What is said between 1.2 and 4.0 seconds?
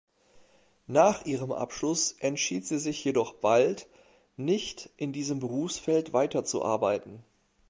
ihrem Abschluss entschied sie sich jedoch bald,